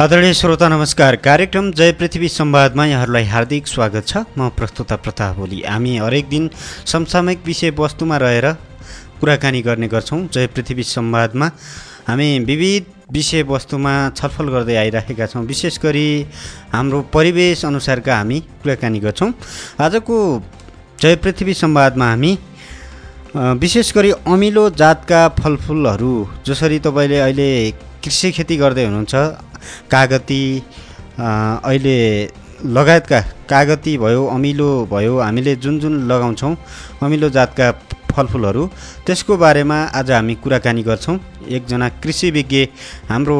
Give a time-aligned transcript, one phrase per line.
[0.00, 5.62] आदरणीय श्रोता नमस्कार। कार्यक्रम जय पृथ्वी संवादमा यहाँहरूलाई हार्दिक स्वागत छ। म प्रस्तुता प्रताप ओली
[5.66, 6.48] हामी हरेक दिन
[6.86, 8.46] समसामयिक विषयवस्तुमा रहेर
[9.18, 11.46] कुराकानी गर्ने गर्छौँ जय पृथ्वी संवादमा।
[12.08, 16.06] हामी विविध विषयवस्तुमा छलफल गर्दै आइरहेका छौँ। विशेष गरी
[16.72, 19.32] हाम्रो परिवेश अनुसारका हामी कुराकानी गर्छौँ।
[19.82, 20.16] आजको
[21.02, 22.32] जय पृथ्वी संवादमा हामी
[23.34, 26.14] विशेष गरी अमिलो जातका फलफुलहरू
[26.46, 27.50] जसरी तपाईँले अहिले
[27.98, 29.14] कृषि खेती गर्दै हुनुहुन्छ
[29.90, 30.42] कागती
[31.18, 31.98] अहिले
[32.76, 36.54] लगायतका कागती भयो अमिलो भयो हामीले जुन जुन लगाउँछौँ
[37.02, 37.66] अमिलो जातका
[38.12, 38.62] फलफुलहरू
[39.06, 42.64] त्यसको बारेमा आज हामी कुराकानी गर्छौँ। एकजना कृषि विज्ञ
[43.08, 43.38] हाम्रो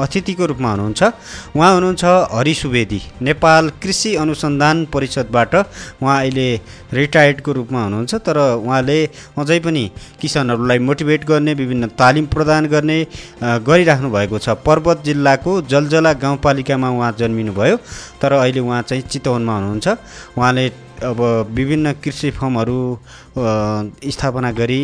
[0.00, 1.02] अतिथिको रूपमा हुनुहुन्छ।
[1.56, 5.54] उहाँ हुनुहुन्छ हरि सुवेदी नेपाल कृषि अनुसन्धान परिषदबाट
[6.02, 6.48] उहाँ अहिले
[6.92, 8.98] रिटायर्डको रूपमा हुनुहुन्छ। तर उहाँले
[9.38, 9.84] अझै पनि
[10.20, 12.98] किसानहरूलाई मोटिभेट गर्ने विभिन्न तालिम प्रदान गर्ने
[13.62, 17.76] गरिराख्नु भएको छ। पर्वत जिल्लाको जलजला गाउँपालिकामा उहाँ जन्मिनुभयो।
[18.20, 19.88] तर अहिले उहाँ चाहिँ चितवनमा हुनुहुन्छ।
[20.38, 20.66] उहाँले
[21.00, 22.78] अब विभिन्न कृषि फर्महरू
[24.04, 24.82] स्थापना गरी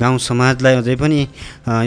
[0.00, 1.20] गाउँ समाजलाई अझै पनि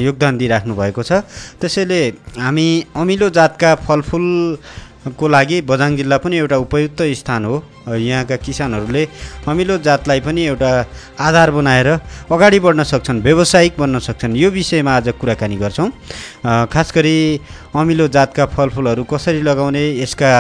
[0.04, 1.24] योगदान दिइराख्नु भएको छ।
[1.60, 2.02] त्यसैले
[2.38, 9.04] हामी अमिलो जातका फलफुलको लागि बझाङ जिल्ला पनि एउटा उपयुक्त स्थान हो। यहाँका किसानहरूले
[9.50, 10.72] अमिलो जातलाई पनि एउटा
[11.18, 11.88] आधार बनाएर
[12.30, 15.90] अगाडि बढ्न सक्छन् व्यावसायिक बन्न सक्छन्। यो विषयमा आज कुराकानी गर्छौँ।
[16.70, 17.18] खास गरी
[17.74, 20.32] अमिलो जातका फलफुलहरू कसरी लगाउने यसका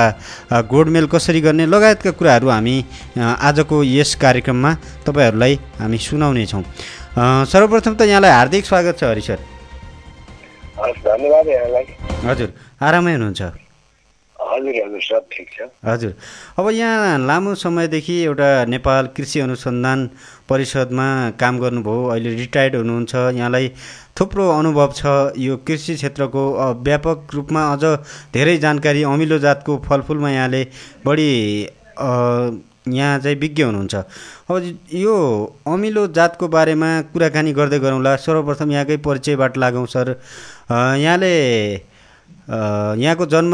[0.69, 2.75] गोडमेल कसरी गर्ने लगायतका कुराहरू हामी
[3.17, 6.63] आजको यस कार्यक्रममा तपाईँहरूलाई हामी सुनाउनेछौँ।
[7.11, 9.39] सर्वप्रथम त यहाँलाई हार्दिक स्वागत छ हरि सर
[10.79, 11.83] धन्यवाद यहाँलाई।
[12.23, 12.49] हजुर
[12.79, 13.41] आरामै हुनुहुन्छ?
[14.39, 16.13] हजुर हजुर सब ठिक छ। हजुर।
[16.59, 19.99] अब यहाँ लामो समयदेखि एउटा नेपाल कृषि अनुसन्धान
[20.49, 23.67] परिषदमा काम गर्नुभयो अहिले रिटायर्ड हुनुहुन्छ। यहाँलाई
[24.15, 26.43] थुप्रो अनुभव छ यो कृषि क्षेत्रको
[26.87, 27.83] व्यापक रूपमा अझ
[28.31, 30.63] धेरै जानकारी अमिलो जातको फलफुलमा यहाँले
[31.05, 31.31] बढी
[32.85, 35.15] यहाँ चाहिँ विज्ञ हुनुहुन्छ। अब यो
[35.67, 40.09] अमिलो जातको बारेमा कुराकानी गर्दै गरौँला। सर्वप्रथम यहाँकै परिचयबाट लागौँ सर।
[40.71, 41.33] यहाँले
[42.49, 43.53] यहाँको जन्म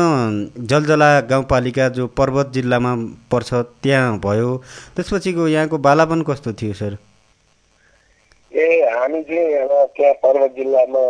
[0.65, 2.95] जलजला गाउँपालिका जो पर्वत जिल्लामा
[3.31, 4.55] पर्छ त्यहाँ भयो।
[4.95, 6.97] त्यसपछिको यहाँको बालापन कस्तो थियो सर?
[8.51, 11.03] ए हामी चाहिँ अब त्यहाँ पर्वत जिल्लामा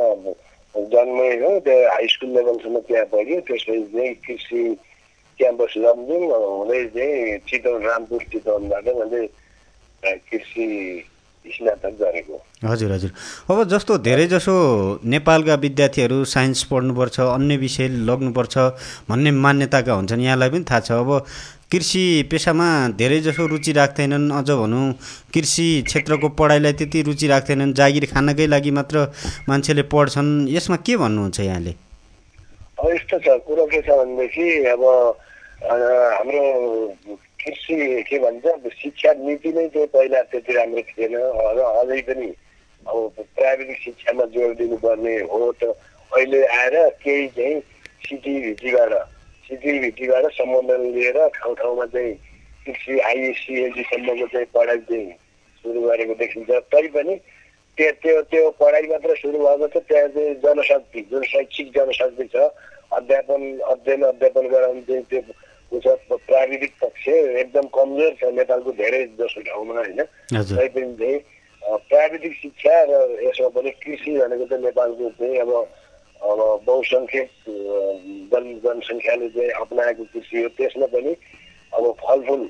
[0.76, 4.62] जन्मे हो। त्यो हाई स्कुल लेभलसम्म त्यहाँ पढ्यो। त्यसपछि चाहिँ कृषि
[5.40, 9.22] क्याम्पस लमजुङ हुँदै चाहिँ चितवन रामपुर चितवनबाट मैले
[10.04, 10.66] कृषि
[11.46, 13.12] स्नातक गरेको हजुर हजुर।
[13.52, 14.56] अब जस्तो धेरैजसो
[15.06, 18.58] नेपालका विद्यार्थीहरू साइन्स पढ्नुपर्छ अन्य विषय लग्नुपर्छ
[19.10, 21.10] भन्ने मान्यताका हुन्छन् यहाँलाई पनि थाहा छ। अब
[21.72, 22.68] कृषि पेसामा
[23.00, 24.86] धेरैजसो रुचि राख्दैनन् अझ भनौँ
[25.34, 29.08] कृषि क्षेत्रको पढाइलाई त्यति रुचि राख्दैनन् जागिर खानकै लागि मात्र
[29.50, 31.74] मान्छेले पढ्छन्। यसमा के भन्नुहुन्छ यहाँले?
[32.88, 34.84] यस्तो छ कुरो के छ भनेदेखि अब
[35.58, 36.42] हाम्रो
[37.42, 42.30] कृषि के भन्छ शिक्षा नीति नै चाहिँ पहिला त्यति राम्रो थिएन। र अझै पनि
[42.86, 45.74] अब प्राविधिक शिक्षामा जोड दिनुपर्ने हो त।
[46.12, 47.60] अहिले आएर केही चाहिँ
[48.06, 48.94] सिटीभिटीबाट
[49.50, 52.14] सिटीभिटीबाट सम्बन्धन लिएर ठाउँ ठाउँमा चाहिँ
[52.66, 55.12] कृषि आइएससिएजीसम्मको चाहिँ पढाइ चाहिँ
[55.66, 57.16] सुरु गरेको देखिन्छ। तैपनि
[57.78, 62.46] त्यो त्यो त्यो पढाइ मात्र सुरु भएको छ त्यहाँ चाहिँ जनशक्ति जुन शैक्षिक जनशक्ति छ।
[62.94, 63.42] अध्यापन
[63.74, 65.22] अध्ययन अध्यापन गराउने चाहिँ त्यो
[65.72, 70.02] उसको प्राविधिक पक्ष एकदम कमजोर छ नेपालको धेरै जसो ठाउँमा होइन।
[70.32, 71.20] तैपनि चाहिँ
[71.90, 75.52] प्राविधिक शिक्षा र यसमा पनि कृषि भनेको चाहिँ नेपालको चाहिँ अब
[76.18, 77.30] अब बहुसङ्ख्यक
[78.32, 81.12] जन जनसङ्ख्याले चाहिँ अप्नाएको कृषि हो। त्यसमा पनि
[81.74, 82.42] अब फलफुल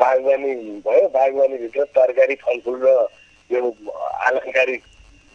[0.00, 0.52] बागवानी
[0.86, 2.88] भयो। बागवानीभित्र तरकारी फलफुल र
[3.50, 3.60] यो
[4.26, 4.82] आलङ्कारिक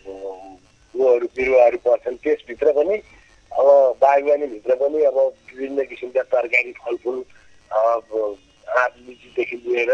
[0.05, 2.95] ऊहरू बिरुवाहरू पर्छन्। त्यसभित्र पनि
[3.51, 7.23] अब बागवानीभित्र पनि अब विभिन्न किसिमका तरकारी फलफुल
[7.71, 9.91] आँप लिचीदेखि लिएर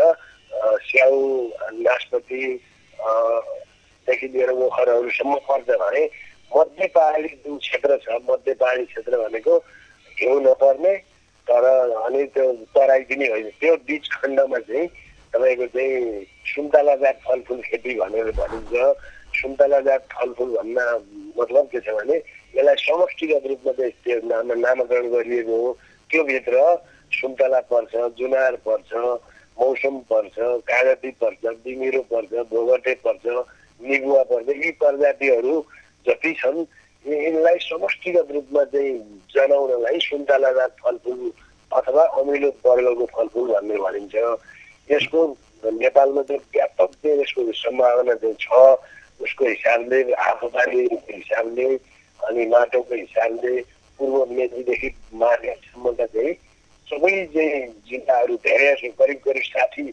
[0.86, 1.18] स्याउ
[1.82, 2.42] नासपति
[4.08, 6.06] देखि लिएर ओखरहरूसम्म पर्छ भने
[6.52, 9.58] मध्य पहाडी जुन क्षेत्र छ मध्य पहाडी क्षेत्र भनेको
[10.18, 10.96] घिउ नपर्ने
[11.48, 11.66] तर
[12.06, 14.88] अनि त्यो तराई पनि होइन। त्यो बिच खण्डमा चाहिँ
[15.34, 16.24] तपाईँको चाहिँ
[16.54, 18.74] सुन्तला जात फलफुल खेती भनेर भनिन्छ।
[19.34, 20.80] सुन्तला जात फलफुल भन्न
[21.38, 22.18] मतलब के छ भने
[22.54, 25.72] यसलाई समष्टिगत रूपमा चाहिँ त्यो नाम नामाकरण गरिएको हो
[26.10, 26.56] त्योभित्र
[27.12, 28.92] सुन्तला पर्छ जुनार पर्छ
[29.58, 30.36] मौसम पर्छ
[30.66, 33.26] कागती पर्छ बिमिरो पर्छ भोगटे पर्छ
[33.82, 35.56] निगुवा पर्छ यी प्रजातिहरू
[36.06, 36.60] जति छन्
[37.06, 38.94] यिनलाई समष्टिगत रूपमा चाहिँ
[39.32, 41.32] जनाउनलाई सुन्तला जात फलफुल
[41.72, 44.16] अथवा अमिलो वर्गको फलफुल भन्ने भनिन्छ
[44.90, 45.22] यसको
[45.64, 48.50] नेपालमा चाहिँ व्यापक चाहिँ यसको सम्भावना चाहिँ छ
[49.20, 51.68] उसको हिसाबले आफूबारीको हिसाबले
[52.28, 53.62] अनि माटोको हिसाबले
[54.00, 56.34] पूर्व मेचीदेखि मार्गसम्मका चाहिँ
[56.88, 59.84] सबै चाहिँ जिल्लाहरू धेरै करिब करिब साठी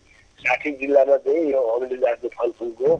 [0.41, 2.97] साठी जिल्लामा चाहिँ यो अमिलो जातको फलफुलको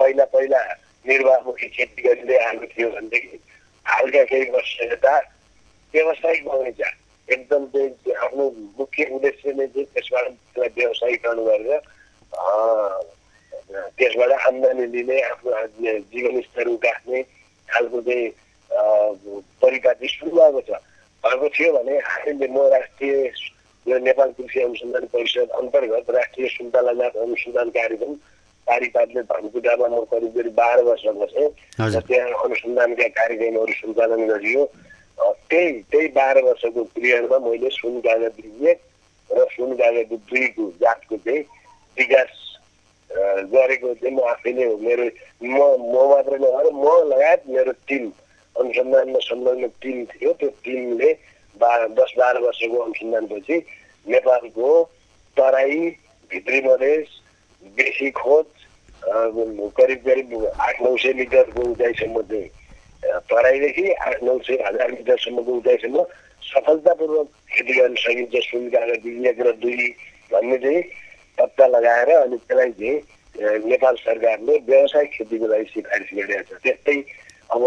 [0.00, 0.60] पहिला पहिला
[1.04, 3.38] निर्वाहमुखी खेती गरिँदै आएको थियो भनेदेखि
[3.86, 5.14] हालका केही वर्ष यता
[5.94, 6.90] व्यावसायिक बगैँचा
[7.28, 8.44] एकदम चाहिँ आफ्नो
[8.78, 11.80] मुख्य उद्देश्य नै चाहिँ त्यसबाट व्यवसायीकरण गरेर
[13.98, 17.22] त्यसबाट आम्दानी लिने आफ्नो जीवन स्तर उकास्ने
[17.72, 18.28] खालको चाहिँ
[19.62, 20.80] परिपाटी सुरु भएको छ
[21.24, 23.14] भएको थियो भने हामीले म राष्ट्रिय
[23.86, 28.14] यो नेपाल कृषि अनुसन्धान परिषद अन्तर्गत राष्ट्रिय सुन्तला जात अनुसन्धान कार्यक्रम
[28.66, 31.48] पारिपाटले धनकुटामा म करिब करिब बाह्र वर्ष बसेँ
[31.80, 34.64] र त्यहाँ अनुसन्धानका कार्यक्रमहरू सञ्चालन गरियो
[35.18, 38.78] त्यही त्यही बाह्र वर्षको पिरियडमा मैले सुन कागज एक
[39.30, 41.42] र सुन कागज दुईको जातको चाहिँ
[41.96, 42.41] विकास
[43.48, 45.04] गरेको चाहिँ म आफैले हो मेरो
[45.42, 48.10] म म मात्र नभएर म लगायत मेरो टिम
[48.56, 51.12] अनुसन्धानमा संलग्न टिम थियो त्यो टिमले
[51.56, 53.58] बाह्र दस बाह्र वर्षको अनुसन्धानपछि
[54.06, 54.70] नेपालको
[55.36, 55.78] तराई
[56.30, 57.20] भित्री मधेस
[57.76, 58.44] बेसी खोज
[59.02, 62.48] करिब करिब आठ नौ सय मिटरको उचाइसम्म चाहिँ
[63.28, 66.04] तराईदेखि आठ नौ सय हजार मिटरसम्मको उचाइसम्म
[66.42, 68.84] सफलतापूर्वक खेती गर्न सकिन्छ सुनका
[69.30, 69.88] एक र दुई
[70.30, 70.82] भन्ने चाहिँ
[71.38, 73.00] पत्ता लगाएर अनि त्यसलाई चाहिँ
[73.34, 76.96] नेपाल सरकारले व्यवसायिक खेतीको लागि सिफारिस गरिरहेको छ। त्यस्तै
[77.52, 77.62] अब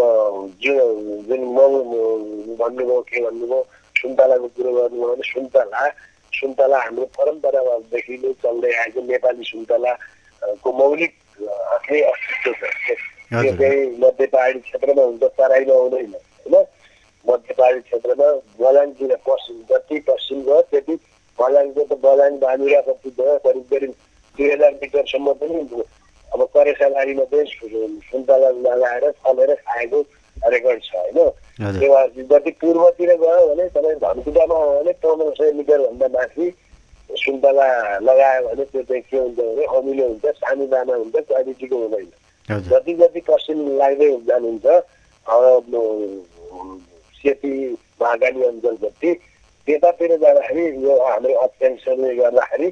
[0.62, 0.74] जो
[1.26, 1.58] जुन म
[2.60, 3.60] भन्नुभयो के भन्नुभयो
[3.96, 5.82] सुन्तलाको कुरो गर्नुभयो भने सुन्तला
[6.32, 11.12] सुन्तला हाम्रो परम्परादेखि नै चल्दै आएको नेपाली सुन्तलाको मौलिक
[11.74, 12.96] आफ्नै अस्तित्व छ।
[13.26, 16.54] त्यो चाहिँ मध्य पहाडी क्षेत्रमा हुन्छ तराईमा हुँदैन होइन?
[17.24, 18.28] मध्य पहाडी क्षेत्रमा
[18.60, 20.94] बलाङतिर पश्चिम जति पश्चिम गयो त्यति
[21.38, 23.94] बलाङको त बलाङ बाजुरापट्टि भयो करिब करिब
[24.36, 25.82] दुई हजार मिटरसम्म पनि
[26.28, 30.00] अब करेसाबारीमा चाहिँ सुन्तला लगाएर फलेर खाएको
[30.36, 36.08] रेकर्ड छ होइन त्यो जति पूर्वतिर गयो भने तपाईँ धनकुटामा हो भने पन्ध्र सय मिटरभन्दा
[36.10, 36.50] माथि
[37.16, 37.68] सुन्तला
[38.00, 42.94] लगायो भने त्यो चाहिँ के हुन्छ भने अमिलो हुन्छ सानो दाना हुन्छ क्वालिटीको हुँदैन जति
[42.94, 44.66] जति पश्चिम लाग्दै जानुहुन्छ
[47.16, 47.52] सेती
[48.00, 49.14] महाकाली अञ्चल जति
[49.68, 52.68] त्यतातिर जाँदाखेरि यो हाम्रो अक्षांशले गर्दाखेरि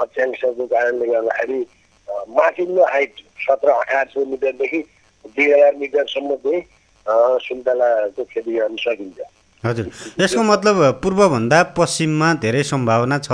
[0.00, 1.60] अक्षांशको कारणले गर्दाखेरि
[2.36, 3.12] माथिल्लो हाइट
[3.46, 4.80] सत्र अठार सय मिटरदेखि
[5.24, 6.62] दुई हजार मिटरसम्म चाहिँ
[7.46, 9.18] सुन्तलाको खेती गर्न सकिन्छ।
[9.64, 9.86] हजुर।
[10.20, 13.30] यसको मतलब पूर्वभन्दा पश्चिममा धेरै सम्भावना छ।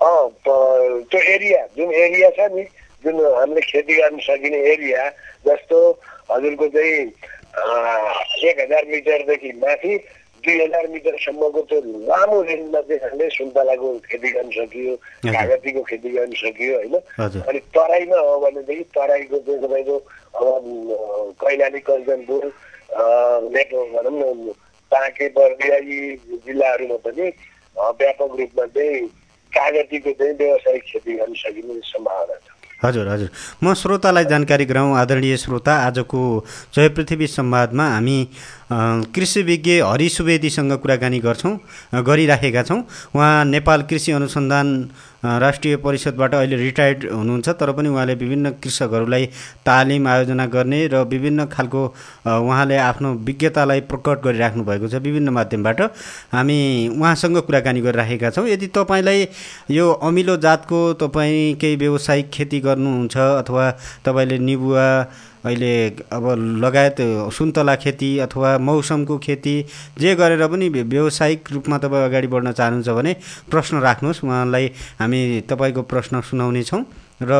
[0.00, 2.62] त्यो एरिया जुन एरिया छ नि
[3.04, 5.08] जुन हामीले खेती गर्न सकिने एरिया
[5.46, 5.78] जस्तो
[6.30, 7.00] हजुरको चाहिँ
[8.48, 9.92] एक हजार मिटरदेखि माथि
[10.46, 14.94] दुई हजार मिटरसम्मको त्यो लामो रेन्जमा चाहिँ हामीले सुन्तलाको खेती गर्न सकियो
[15.26, 16.94] कागतीको खेती गर्न सकियो होइन
[17.42, 19.96] अनि तराईमा हो भनेदेखि तराईको चाहिँ तपाईँको
[20.46, 20.64] अब
[21.42, 22.44] कैलाली कञ्चनपुर
[23.56, 24.52] नेपाल भनौँ न
[24.92, 26.00] पाके बर्दिया यी
[26.46, 27.26] जिल्लाहरूमा पनि
[27.76, 29.06] व्यापक रूपमा चाहिँ
[29.52, 33.28] कागतीको चाहिँ व्यावसायिक खेती गर्न सकिने सम्भावना छ हजुर हजुर।
[33.64, 36.20] म श्रोतालाई जानकारी गराउँ आदरणीय श्रोता आजको
[36.76, 38.18] जय पृथ्वी संवादमा हामी
[38.70, 41.58] कृषि विज्ञ हरि सुवेदीसँग कुराकानी गर्छौँ
[42.02, 42.80] गरिराखेका छौँ।
[43.14, 44.68] उहाँ नेपाल कृषि अनुसन्धान
[45.24, 49.26] राष्ट्रिय परिषदबाट अहिले रिटायर्ड हुनुहुन्छ तर पनि उहाँले विभिन्न कृषकहरूलाई
[49.66, 51.84] तालिम आयोजना गर्ने र विभिन्न खालको
[52.26, 55.80] उहाँले आफ्नो विज्ञतालाई प्रकट गरिराख्नु भएको छ विभिन्न माध्यमबाट।
[56.32, 56.58] हामी
[56.98, 59.26] उहाँसँग कुराकानी गरिराखेका छौँ। यदि तपाईँलाई
[59.70, 63.70] यो अमिलो जातको तपाईँ केही व्यावसायिक खेती गर्नुहुन्छ अथवा
[64.06, 64.86] तपाईँले निबुवा
[65.46, 65.72] अहिले
[66.10, 66.24] अब
[66.64, 66.96] लगायत
[67.32, 69.54] सुन्तला खेती अथवा मौसमको खेती
[69.98, 73.12] जे गरेर पनि व्यावसायिक रूपमा तपाईँ अगाडि बढ्न चाहनुहुन्छ भने
[73.50, 74.66] प्रश्न राख्नुहोस्। उहाँलाई
[75.00, 76.82] हामी तपाईँको प्रश्न सुनाउनेछौँ
[77.22, 77.32] र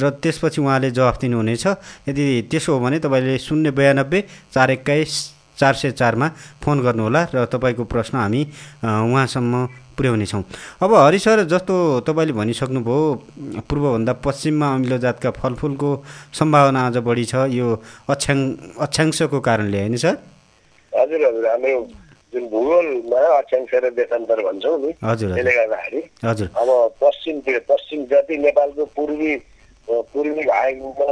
[0.00, 1.66] र त्यसपछि उहाँले जवाफ दिनुहुनेछ।
[2.08, 4.20] यदि त्यसो हो भने तपाईँले शून्य बयानब्बे
[4.54, 5.12] चार एक्काइस
[5.58, 6.28] चार सय चारमा
[6.62, 8.42] फोन गर्नुहोला र तपाईँको प्रश्न हामी
[8.82, 9.54] उहाँसम्म
[9.96, 10.42] पुर्याउनेछौँ
[10.82, 11.74] अब हरि सर जस्तो
[12.06, 15.90] तपाईँले भनिसक्नुभयो पूर्वभन्दा पश्चिममा अमिलो जातका फलफुलको
[16.38, 17.66] सम्भावना अझ बढी छ। यो
[18.10, 18.38] अक्षाङ
[18.80, 20.14] अक्षांशको कारणले होइन सर?
[20.92, 21.78] हजुर हजुर। हाम्रो
[22.34, 26.70] जुन भूगोलमा अक्षांश र देशान्तर भन्छौँ नि हजुर त्यसले गर्दाखेरि हजुर। अब
[27.00, 29.32] पश्चिमतिर पश्चिम जति नेपालको पूर्वी
[29.88, 31.06] पूर्वी भागमा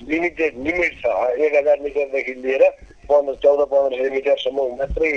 [0.00, 1.06] लिमिटेड लिमिट छ।
[1.44, 2.62] एक हजार मिटरदेखि लिएर
[3.08, 5.12] पन्ध्र चौध पन्ध्र सय मिटरसम्म मात्रै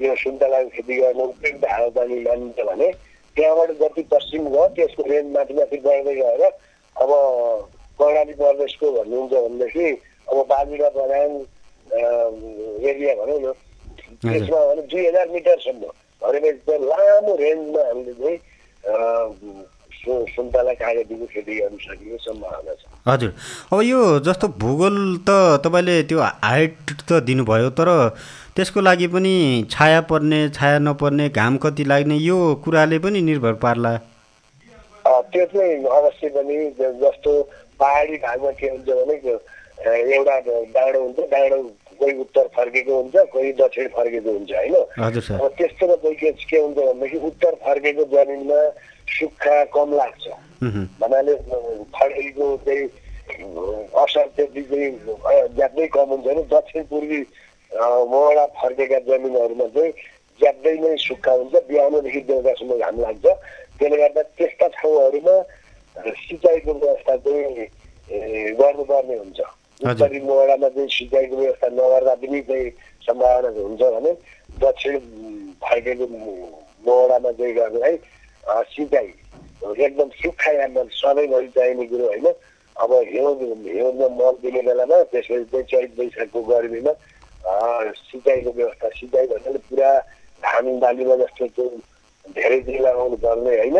[0.00, 2.88] यो सुन्तलाको खेती गर्न उपयुक्त हावापानी मानिन्छ भने
[3.36, 6.42] त्यहाँबाट जति पश्चिम गयो त्यसको रेन्ज माथि माथि बढ्दै गएर
[6.96, 7.10] अब
[7.98, 9.86] कर्णाली प्रदेशको भन्नुहुन्छ भनेदेखि
[10.28, 11.32] अब बाजुरा बगान
[12.82, 13.52] एरिया भनौँ न
[14.22, 15.84] त्यसमा भने दुई हजार मिटरसम्म
[16.22, 19.64] भनेपछि लामो रेन्जमा हामीले चाहिँ
[20.02, 23.30] सुन्तला कागतीको खेती गर्न सकिने सम्भावना छ। हजुर।
[23.72, 24.96] अब यो जस्तो भूगोल
[25.28, 27.88] त तपाईँले त्यो हाइट त दिनुभयो तर
[28.56, 29.34] त्यसको लागि पनि
[29.70, 33.96] छाया पर्ने छाया नपर्ने घाम कति लाग्ने यो कुराले पनि निर्भर पार्ला।
[35.06, 37.32] त्यो चाहिँ अवश्य पनि जस्तो
[37.80, 39.16] पहाडी भागमा के हुन्छ भने
[39.82, 40.38] एउटा
[40.74, 41.62] डाँडो हुन्छ डाँडो
[41.98, 44.74] कोही उत्तर फर्केको हुन्छ कोही दक्षिण फर्केको हुन्छ होइन?
[45.38, 48.60] अब त्यस्तोमा कोही के के हुन्छ भनेदेखि उत्तर फर्केको जमिनमा
[49.12, 50.26] सुक्खा कम लाग्छ
[50.62, 51.34] भन्नाले
[51.92, 52.88] फर्केको चाहिँ
[53.96, 54.90] असर त्यति चाहिँ
[55.54, 57.20] ज्यादै कम हुन्छ भने दक्षिण पूर्वी
[58.08, 59.92] मोडा फर्केका जमिनहरूमा चाहिँ
[60.40, 63.26] ज्यादै नै सुक्खा हुन्छ बिहानदेखि बेलुकासम्म घाम लाग्छ
[63.78, 65.36] त्यसले गर्दा त्यस्ता ठाउँहरूमा
[65.96, 67.66] सिँचाइको व्यवस्था चाहिँ
[68.54, 69.40] गर्नुपर्ने हुन्छ
[69.80, 72.70] उत्तरी मोहडामा चाहिँ सिँचाइको व्यवस्था नगर्दा पनि चाहिँ
[73.02, 74.12] सम्भावना हुन्छ भने
[74.60, 74.98] दक्षिण
[75.62, 77.96] फर्केको मोहडामा चाहिँ गर्नलाई
[78.44, 79.08] सिँचाइ
[79.62, 82.26] एकदम सुक्खा याममा सधैँभरि चाहिने कुरो होइन।
[82.76, 86.92] अब हिउँ हिउँमा मल दिने बेलामा त्यसपछि चाहिँ चैत वैशाखको गर्मीमा
[88.10, 89.90] सिँचाइको व्यवस्था सिँचाइ भन्नाले पुरा
[90.42, 91.78] धान बालीमा जस्तो चाहिँ
[92.34, 93.78] धेरै दिन लगाउनु पर्ने होइन।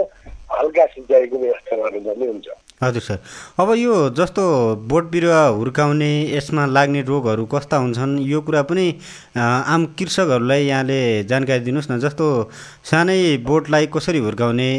[0.50, 2.48] हल्का सिँचाइको व्यवस्था गर्नुपर्ने हुन्छ।
[2.82, 3.18] हजुर सर।
[3.62, 4.42] अब यो जस्तो
[4.90, 8.86] बोट बिरुवा हुर्काउने यसमा लाग्ने रोगहरू कस्ता हुन्छन् यो कुरा पनि
[9.38, 10.98] आम कृषकहरूलाई यहाँले
[11.30, 12.26] जानकारी दिनुहोस् न। जस्तो
[12.82, 14.70] सानै बोटलाई कसरी हुर्काउने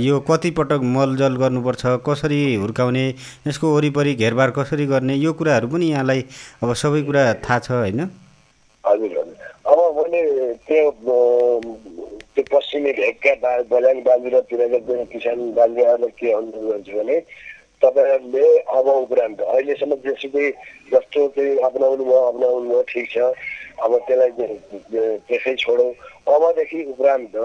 [0.00, 3.04] यो कतिपटक मलजल गर्नुपर्छ कसरी हुर्काउने
[3.46, 6.24] यसको वरिपरि घेरबार कसरी गर्ने यो कुराहरू पनि यहाँलाई
[6.62, 8.00] अब सबै कुरा थाहा छ होइन?
[8.84, 10.82] हजुर हजुर। अब मैले त्यो
[12.36, 17.16] त्यो पश्चिमी भेगका बा बल्याङ बाजुरातिरका किसान बाजुराहरूलाई के अनुरोध गर्छु भने
[17.82, 20.50] तपाईँहरूले अब उपरान्त अहिलेसम्म जेसुकै
[20.92, 23.16] जस्तो चाहिँ अप्नाउनु भयो अप्नाउनु भयो ठिक छ
[23.78, 24.30] अब त्यसलाई
[25.24, 25.90] त्यसै छोडौँ
[26.28, 27.36] अबदेखि उपरान्त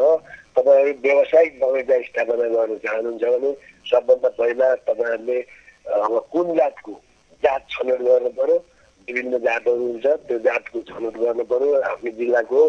[0.55, 3.51] तपाईँहरू व्यावसायिक बगैँचा स्थापना गर्न चाहनुहुन्छ भने
[3.86, 5.39] सबभन्दा पहिला तपाईँहरूले
[6.00, 6.93] अब कुन जातको
[7.43, 8.57] जात छनौट गर्नु पर्यो
[9.07, 12.62] विभिन्न जातहरू हुन्छ त्यो जातको छनौट गर्नु पर्यो आफ्नो जिल्लाको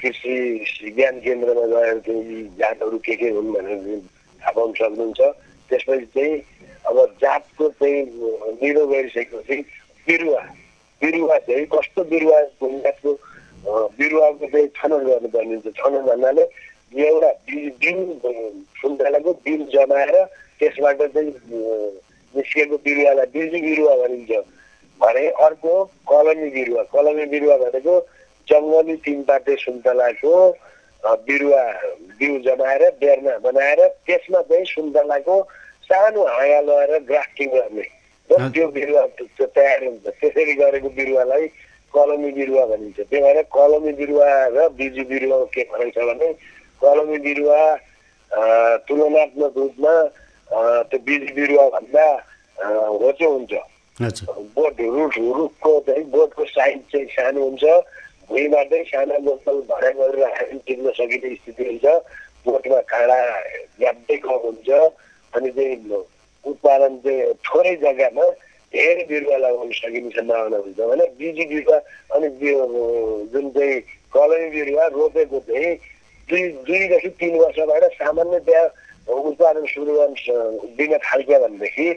[0.00, 4.00] कृषि ज्ञान केन्द्रमा गएर चाहिँ जातहरू के के हुन् भनेर
[4.40, 5.20] थाहा पाउनु सक्नुहुन्छ।
[5.70, 6.34] त्यसपछि चाहिँ
[6.88, 8.00] अब जातको चाहिँ
[8.62, 9.56] निरो गरिसकेपछि
[10.06, 10.40] बिरुवा।
[11.00, 13.12] बिरुवा चाहिँ कस्तो बिरुवा जातको?
[14.00, 16.44] बिरुवाको चाहिँ छनौट गर्नुपर्ने हुन्छ छनौट भन्नाले
[16.90, 18.04] एउटा बिउ
[18.80, 20.14] सुन्तलाको बिउ जमाएर
[20.60, 21.30] त्यसबाट चाहिँ
[22.34, 24.30] निस्किएको बिरुवालाई बिजु बिरुवा भनिन्छ।
[25.00, 25.72] भने अर्को
[26.08, 27.94] कलमी बिरुवा। कलमी बिरुवा भनेको
[28.48, 30.34] जङ्गली तिन पाटे सुन्तलाको
[31.26, 31.62] बिरुवा
[32.18, 35.36] बिउ जमाएर बेर्ना बनाएर त्यसमा चाहिँ सुन्तलाको
[35.88, 37.86] सानो हाँगा लगाएर ग्राफ्टिङ गर्ने।
[38.30, 39.02] र त्यो बिरुवा
[39.42, 41.46] तयार हुन्छ। त्यसरी गरेको बिरुवालाई
[41.94, 46.28] कलमी बिरुवा भनिन्छ। त्यही भएर कलमी बिरुवा र बिजु बिरुवा के फरक छ भने
[46.82, 47.60] कलमी बिरुवा
[48.86, 49.94] तुलनात्मक रूपमा
[50.90, 52.06] त्यो बिजु बिरुवा भन्दा
[53.02, 53.52] होचो हुन्छ।
[54.54, 57.64] बोट रुख रुखको चाहिँ बोटको साइज चाहिँ सानो हुन्छ।
[58.30, 61.86] भुइँबाटै साना बोतल भरा गरेर हामी टिप्न सकिने स्थिति हुन्छ
[62.46, 63.18] बोटमा काँडा
[63.78, 64.68] ज्याप्दै कम हुन्छ
[65.32, 66.02] अनि चाहिँ
[66.44, 68.26] उत्पादन चाहिँ थोरै जग्गामा
[68.74, 71.78] धेरै बिरुवा लगाउन सकिने सम्भावना हुन्छ भने बिजी बिरुवा
[72.10, 72.28] अनि
[73.32, 73.80] जुन चाहिँ
[74.14, 75.74] कलमी बिरुवा रोपेको चाहिँ
[76.28, 78.62] दुई दुईदेखि तिन वर्षबाट सामान्यतया
[79.08, 80.14] उत्पादन सुरु गर्न
[80.78, 81.88] दिन थाल्छ भनेदेखि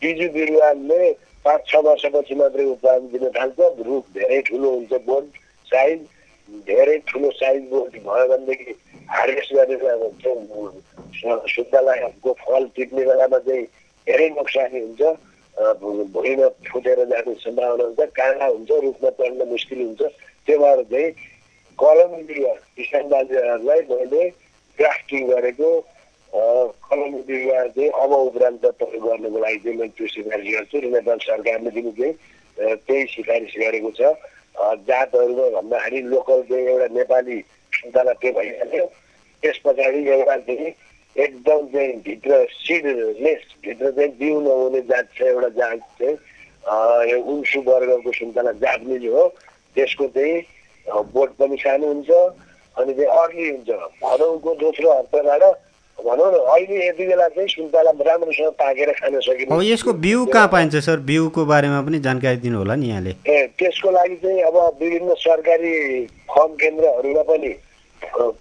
[0.00, 1.12] बिजु बिरुवाले
[1.44, 5.43] पाँच छ वर्षपछि मात्रै उत्पादन दिन थाल्छ रुख धेरै ठुलो हुन्छ बोट
[5.74, 6.00] साइज
[6.68, 8.74] धेरै ठुलो साइज भयो भनेदेखि
[9.10, 9.82] हार्भेस्ट गरेर
[11.52, 13.64] सुन्तलाको फल टिप्ने बेलामा चाहिँ
[14.06, 15.02] धेरै नोक्सानी हुन्छ।
[15.54, 20.02] भुइँमा फुटेर जाने सम्भावना हुन्छ काँडा हुन्छ रुखमा चढ्न मुस्किल हुन्छ।
[20.46, 21.10] त्यो भएर चाहिँ
[21.78, 24.22] कलमी बिरुवा किसान बाजेहरूलाई मैले
[24.78, 25.70] ग्राफ्टिङ गरेको
[26.88, 31.70] कलमी बिरुवा चाहिँ अब उपरान्त तपाईँ गर्नुको लागि चाहिँ मैले त्यो सिफारिस गर्छु। नेपाल सरकारले
[31.70, 32.14] पनि चाहिँ
[32.86, 34.00] त्यही सिफारिस गरेको छ।
[34.88, 37.38] जातहरूमा भन्दाखेरि लोकल चाहिँ एउटा नेपाली
[37.74, 38.86] सुन्तला त्यो भइहाल्यो
[39.42, 40.72] त्यस पछाडि एउटा चाहिँ
[41.16, 48.12] एकदम चाहिँ भित्र सिडलेस भित्र चाहिँ बिउ नहुने जात छ एउटा जात चाहिँ उन्सु वर्गको
[48.12, 49.28] सुन्तला जापानिज हो।
[49.76, 50.42] त्यसको चाहिँ
[51.12, 53.70] बोट पनि सानो हुन्छ अनि चाहिँ अर्ली हुन्छ।
[54.02, 55.42] भनौँको दोस्रो हप्ताबाट
[55.98, 60.48] भनौँ न अहिले यति बेला चाहिँ सुन्तला राम्रोसँग पाकेर खान सकिन्छ। अब यसको बिउ कहाँ
[60.52, 60.96] पाइन्छ सर?
[61.00, 65.74] बिउको बारेमा पनि जानकारी दिनु होला नि यहाँले। ए त्यसको लागि चाहिँ अब विभिन्न सरकारी
[66.30, 67.52] फर्म केन्द्रहरूमा पनि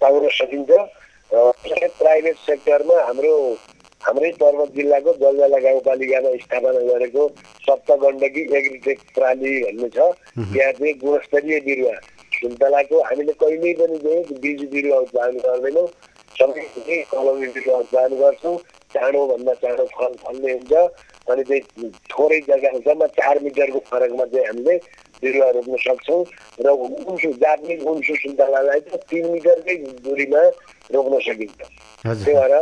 [0.01, 0.71] पाउन सकिन्छ।
[1.33, 3.33] प्राइभेट सेक्टरमा हाम्रो
[4.03, 7.27] हाम्रै पर्वत जिल्लाको जलजला गाउँपालिकामा स्थापना गरेको
[7.63, 9.99] सप्तगण्डकी एग्रिटेक प्राली भन्ने छ।
[10.51, 11.95] त्यहाँ चाहिँ गुणस्तरीय बिरुवा
[12.33, 15.87] सुन्तलाको हामीले कहिल्यै पनि चाहिँ बिज बिरुवा उत्पादन गर्दैनौँ।
[16.39, 16.63] सबै
[17.11, 18.55] कलमी बिरुवा उत्पादन गर्छौँ
[18.95, 20.73] चाँडोभन्दा चाँडो फल फल्ने हुन्छ।
[21.27, 24.75] अनि चाहिँ थोरै जग्गा जम्मा चार मिटरको फरकमा चाहिँ हामीले
[25.23, 26.21] बिरुवा रोप्न सक्छौँ।
[26.59, 26.67] र
[27.09, 30.41] उन्सु जापानिज उन्सु सुन्तलालाई चाहिँ तिन मिटरकै दुरीमा
[30.93, 31.61] रोप्न सकिन्छ।
[32.05, 32.53] त्यही भएर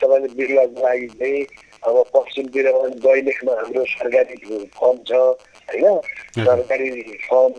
[0.00, 1.42] तपाईँले बिरुवाको लागि चाहिँ
[1.84, 4.36] अब पश्चिमतिर पनि दैलेखमा हाम्रो सरकारी
[4.78, 6.00] फर्म छ होइन?
[6.38, 6.88] सरकारी
[7.28, 7.52] फर्म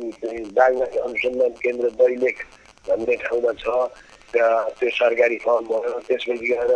[0.58, 2.38] बागवानी अनुसन्धान केन्द्र दैलेख
[2.88, 3.66] भन्ने ठाउँमा छ।
[4.36, 6.72] त्यो सरकारी फर्म भयो त्यसपछि गएर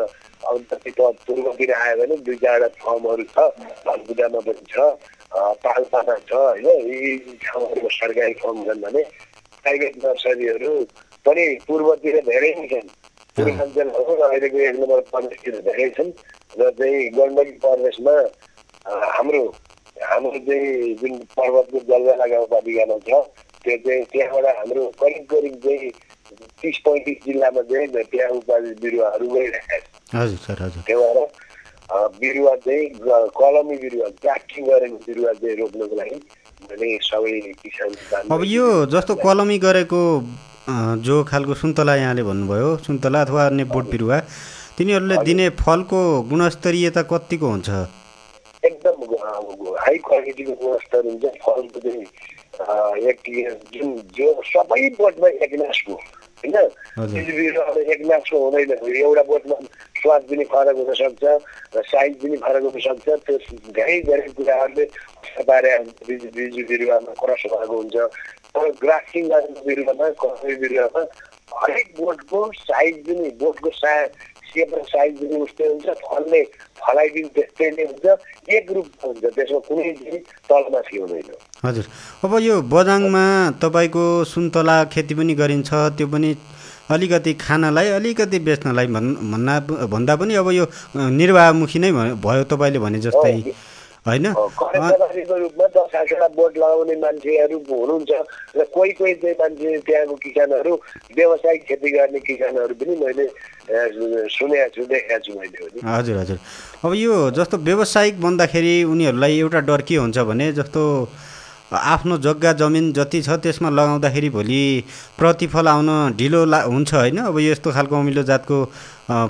[0.50, 3.38] अब जति पूर्वतिर आयो भने दुई चारवटा फर्महरू छ
[3.86, 4.80] धनबुदामा पनि छ
[5.64, 6.68] पाल्पामा छ होइन?
[6.90, 9.04] यी ठाउँहरूमा सरकारी फर्म छन् भने
[9.64, 10.72] प्राइभेट नर्सरीहरू
[11.26, 12.88] पनि पूर्वतिर धेरै नै छन्।
[13.38, 16.12] पूर्वाञ्चलहरू र अहिलेको एक नम्बर प्रदेशतिर धेरै छन्
[16.60, 18.16] र चाहिँ गण्डकी प्रदेशमा
[19.16, 19.44] हाम्रो
[20.10, 23.12] हाम्रो चाहिँ जुन पर्वतको जलवाला गाउँपालिकामा छ
[23.64, 25.92] त्यो चाहिँ त्यहाँबाट हाम्रो करिब करिब चाहिँ
[26.62, 31.18] तिस पैँतिस जिल्लामा चाहिँ त्यहाँ उत्पादित बिरुवाहरू गइरहेका छन् त्यही भएर
[32.22, 32.86] बिरुवा चाहिँ
[33.40, 36.18] कलमी बिरुवा ग्राफ्टिङ गरेको बिरुवा चाहिँ रोप्नको लागि
[36.70, 37.90] मैले सबै किसान
[38.36, 40.02] अब यो जस्तो कलमी गरेको
[41.08, 44.18] जो खालको सुन्तला यहाँले भन्नुभयो सुन्तला अथवा अन्य बोट बिरुवा
[44.78, 47.70] तिनीहरूले दिने फलको गुणस्तरीयता कतिको हुन्छ?
[48.64, 48.98] एकदम
[49.84, 52.06] हाई क्वालिटीको गुणस्तर हुन्छ। फलको चाहिँ
[52.60, 53.22] एक
[53.74, 56.56] जुन जो सबै बोटमा एक नासको होइन
[57.86, 59.56] एक नासको हुँदैन एउटा बोटमा
[60.02, 61.24] स्वाद पनि फरक हुनसक्छ
[61.76, 63.38] र साइज पनि फरक हुनसक्छ त्यो
[63.72, 64.86] धेरै धेरै कुराहरूले
[65.44, 67.96] पारे बिजु बिजु बिरुवामा क्रस भएको हुन्छ
[68.50, 71.04] तर ग्राफ्टिङ गरेको बिरुवामा कसै बिरुवामा
[71.56, 73.94] हरेक बोटको साइज पनि बोटको सा
[74.52, 76.42] सेप र साइज पनि उस्तै हुन्छ फल्ने
[76.82, 78.06] फलाइ पनि त्यस्तै नै हुन्छ
[78.58, 80.18] एक रूपमा हुन्छ त्यसमा कुनै पनि
[80.50, 81.32] तलमाथि हुँदैन।
[81.66, 81.86] हजुर।
[82.26, 83.26] अब यो बजाङमा
[83.62, 86.30] तपाईँको सुन्तला खेती पनि गरिन्छ त्यो पनि
[86.90, 89.56] अलिकति खानलाई अलिकति बेच्नलाई भन् भन्दा
[89.94, 90.66] भन्दा पनि अब यो
[91.22, 91.92] निर्वाहमुखी नै
[92.26, 93.34] भयो तपाईँले भने जस्तै।
[94.08, 94.26] होइन?
[94.28, 98.12] रूपमा दस आठवटा बोट लगाउने मान्छेहरू हुनुहुन्छ
[98.58, 100.74] र कोही कोही चाहिँ मान्छे त्यहाँको किसानहरू
[101.16, 103.26] व्यावसायिक खेती गर्ने किसानहरू पनि मैले
[104.34, 106.38] सुनेको छु देखाएको छु मैले हजुर हजुर।
[106.86, 110.82] अब यो जस्तो व्यावसायिक भन्दाखेरि उनीहरूलाई एउटा डर के हुन्छ भने जस्तो
[111.72, 114.84] आफ्नो जग्गा जमिन जति छ त्यसमा लगाउँदाखेरि भोलि
[115.18, 117.18] प्रतिफल आउन ढिलो ला हुन्छ होइन?
[117.30, 118.58] अब यस्तो खालको अमिलो जातको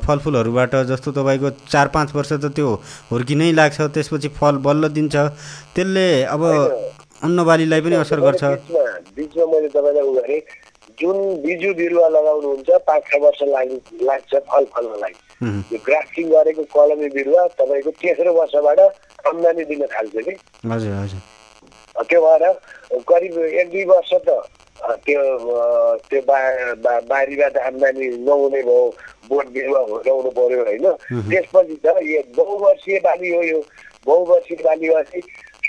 [0.05, 2.69] फलफुलहरूबाट जस्तो तपाईँको चार पाँच वर्ष त त्यो
[3.11, 5.15] हुर्किनै लाग्छ त्यसपछि फल बल्ल दिन्छ।
[5.75, 6.43] त्यसले अब
[7.23, 8.43] अन्नबालीलाई पनि असर गर्छ।
[9.15, 10.39] बिचमा मैले तपाईँलाई
[10.99, 15.13] जुन बिजु बिरुवा लगाउनुहुन्छ पाँच छ वर्ष लागि लाग्छ फल फल्नलाई।
[15.71, 18.79] यो ग्राफ्टिङ गरेको कलमी बिरुवा तपाईँको तेस्रो वर्षबाट
[19.27, 20.33] आम्दानी दिन थाल्छ कि?
[20.71, 21.21] हजुर हजुर।
[22.07, 22.43] त्यो भएर
[23.09, 24.29] करिब एक दुई वर्ष त
[25.05, 25.21] त्यो
[26.09, 26.37] त्यो बा
[27.11, 28.85] बारीबाट आम्दानी नहुने भयो
[29.29, 30.85] बोट बिरुवा हुर्काउनु पर्यो होइन।
[31.29, 33.59] त्यसपछि त यो बहुवर्षीय बाली हो यो।
[34.07, 35.21] बहुवर्षीय बाली भएपछि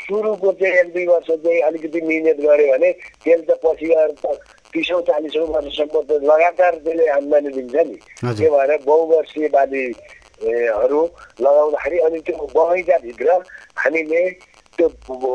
[0.06, 2.90] सुरुको चाहिँ एक दुई वर्ष चाहिँ अलिकति मिहिनेत गऱ्यो भने
[3.24, 4.38] त्यसले त पछि गएर त
[4.72, 7.96] तिसौँ चालिसौँ वर्षसम्म त लगातार त्यसले आम्दानी दिन्छ नि।
[8.38, 11.02] त्यो भएर बहुवर्षीय बालीहरू
[11.42, 13.28] लगाउँदाखेरि अनि त्यो बगैँचाभित्र
[13.82, 14.22] हामीले
[14.80, 14.88] त्यो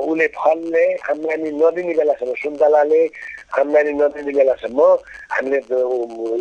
[0.09, 3.01] उसले फलले आम्दानी नदिने बेलासम्म सुन्तलाले
[3.61, 4.79] आम्दानी नदिने बेलासम्म
[5.33, 5.59] हामीले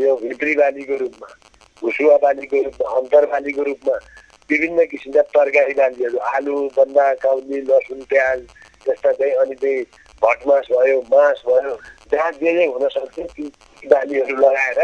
[0.00, 1.28] यो भित्री बालीको रूपमा
[1.82, 3.94] भुसुवा बालीको रूपमा अन्तर बालीको रूपमा
[4.50, 8.40] विभिन्न किसिमका तरकारी बालीहरू आलु बन्दा काउली लसुन प्याज
[8.84, 9.84] त्यस्ता चाहिँ अनि चाहिँ
[10.22, 11.76] भटमास भयो मास भयो
[12.12, 13.44] जहाँ जे जे हुनसक्छ ती
[13.92, 14.80] बालीहरू लगाएर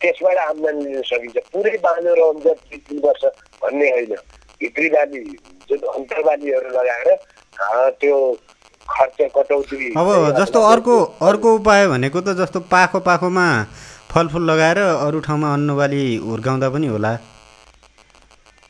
[0.00, 3.24] त्यसबाट आम्दानी लिन सकिन्छ। पुरै बाँधेर हुन्छ दुई तिन वर्ष
[3.62, 4.14] भन्ने होइन।
[4.60, 5.20] भित्री बाली
[5.70, 7.08] जुन अन्तर्बालीहरू लगाएर
[8.00, 8.16] त्यो
[8.88, 13.46] खर्च कटौती अब जस्तो अर्को अर्को उपाय भनेको त जस्तो पाखो पाखोमा
[14.10, 17.12] फलफुल लगाएर अरू ठाउँमा अन्नबाली हुर्काउँदा पनि होला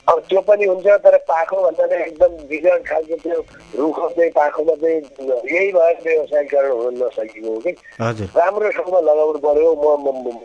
[0.07, 3.39] अब त्यो पनि हुन्छ तर पाखो भन्दा एकदम विजन खालको त्यो
[3.79, 5.01] रुखो चाहिँ पाखोमा चाहिँ
[5.47, 7.73] यही भएर व्यवसायीकरण हुन नसकेको हो कि
[8.35, 10.37] राम्रो ठाउँमा लगाउनु पर्यो म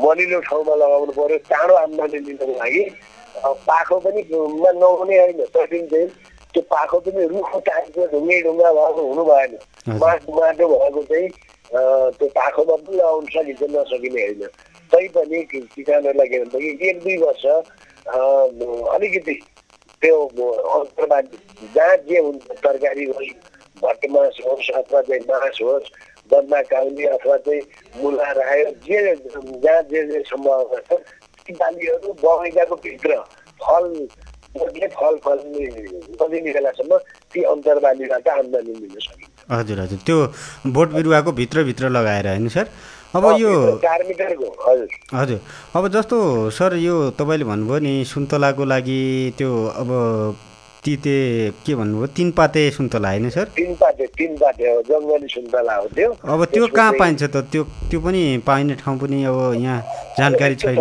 [0.00, 2.82] मलिलो ठाउँमा लगाउनु पर्यो चाँडो आम्दानी लिनको लागि
[3.36, 6.06] पाखो पनि नहुने होइन चाहिँ
[6.54, 9.52] त्यो पाखो पनि रुखो टाइपको ढुङ्गे ढुङ्गा भएको हुनु भएन।
[10.02, 11.28] माटो माटो भएको चाहिँ
[12.18, 14.42] त्यो पाखोमा पनि लगाउन सकिन्छ नसकिने होइन।
[14.92, 17.44] तैपनि किसानहरूलाई के भन्छ कि एक दुई वर्ष
[18.94, 19.34] अलिकति
[20.02, 21.28] त्यो अन्तर्वाद
[21.74, 23.32] जहाँ जे हुन्छ तरकारी होस्
[23.82, 25.90] भट्टमास होस् अथवा चाहिँ मास होस्
[26.30, 27.62] बन्दा काउली अथवा चाहिँ
[28.02, 30.98] मुला रायो जे जहाँ जे जे सम्भावना छ
[31.50, 33.16] ती बालीहरू बगैँचाको भित्र
[33.60, 33.84] फल
[34.94, 35.64] फल फल्ने
[36.20, 36.96] नदिने बेलासम्म
[37.32, 40.16] ती अन्तर्बालीबाट आम्दानी लिन सकिन्छ। हजुर हजुर। त्यो
[40.70, 42.66] बोट बिरुवाको भित्रभित्र लगाएर होइन सर?
[43.14, 45.40] अब यो चार मिटरको हजुर। हजुर।
[45.76, 46.18] अब जस्तो
[46.50, 49.02] सर यो तपाईँले भन्नुभयो नि सुन्तलाको लागि
[49.38, 49.50] त्यो
[49.82, 49.90] अब
[50.84, 51.16] तिते
[51.66, 52.06] के भन्नुभयो?
[52.16, 53.44] तिन पाते सुन्तला होइन सर?
[53.56, 57.36] तिन पाते तिन पाते हो जङ्गली सुन्तला हो त्यो। अब त्यो कहाँ पाइन्छ त?
[57.52, 59.80] त्यो त्यो पनि पाइने ठाउँ पनि अब यहाँ
[60.18, 60.80] जानकारी छैन।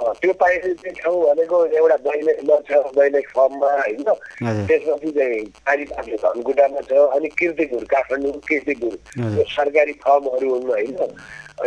[0.00, 4.00] त्यो पाइने ठाउँ भनेको एउटा दैनिक छ दैनिक फर्ममा होइन।
[4.40, 8.94] त्यसपछि चाहिँ पारिपाटी धनकुटामा छ अनि किर्तिपुर काठमाडौँ किर्तिपुर।
[9.36, 10.96] यो सरकारी फर्महरू हुन् होइन।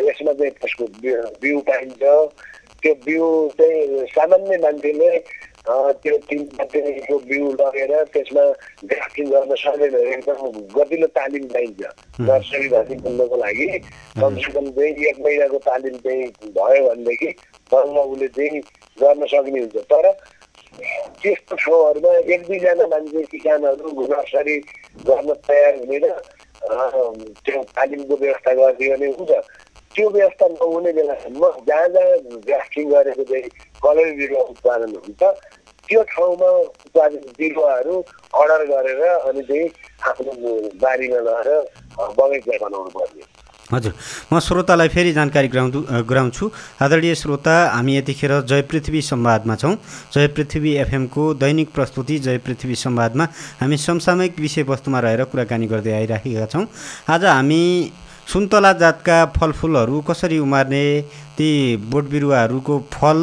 [0.10, 0.86] यसमा चाहिँ त्यसको
[1.42, 2.02] बिउ पाइन्छ।
[2.82, 3.26] त्यो बिउ
[3.58, 5.10] चाहिँ सामान्य मान्छेले
[5.66, 8.44] त्यो तिन पातेको बिउ लगेर त्यसमा
[8.92, 11.82] ग्राफ्टिङ गर्न सक्दैन भने एकदम गतिलो तालिम पाइन्छ
[12.20, 13.68] नर्सरी धनी बन्नको लागि
[14.20, 16.28] कमसेकम चाहिँ एक महिनाको तालिम चाहिँ
[16.60, 17.30] भयो भनेदेखि
[17.72, 18.62] बल्ल उसले चाहिँ
[19.00, 20.12] गर्न सक्ने हुन्छ। तर
[21.24, 24.58] त्यस्तो ठाउँहरूमा एक दुईजना मान्छे किसानहरू नर्सरी
[25.08, 26.06] गर्न तयार हुनेर
[27.46, 29.32] त्यो तालिमको व्यवस्था गरिदियो भने हुन्छ।
[29.96, 33.50] त्यो व्यवस्था नहुने बेलासम्म जहाँ जहाँ ग्राफ्टिङ गरेको चाहिँ
[33.84, 35.22] कलर बिरुवा उत्पादन हुन्छ।
[35.88, 36.50] त्यो ठाउँमा
[36.84, 37.96] उत्पादन बिरुवाहरू
[38.34, 39.68] अर्डर गरेर अनि चाहिँ
[40.10, 40.32] आफ्नो
[40.82, 41.50] बारीमा लगेर
[42.18, 43.24] बगैँचा बनाउनु पर्ने।
[43.74, 43.94] हजुर।
[44.32, 46.46] म श्रोतालाई फेरि जानकारी गराउँदु गराउँछु।
[46.84, 49.76] आदरणीय श्रोता हामी यतिखेर जय पृथ्वी संवादमा छौँ।
[50.14, 53.26] जय पृथ्वी एफएमको दैनिक प्रस्तुति जय पृथ्वी संवादमा
[53.62, 56.66] हामी समसामयिक विषयवस्तुमा रहेर कुराकानी गर्दै आइराखेका छौँ।
[57.10, 57.64] आज हामी
[58.28, 60.84] सुन्तला जातका फलफुलहरू कसरी उमार्ने
[61.38, 61.50] ती
[61.92, 63.20] बोट बिरुवाहरूको फल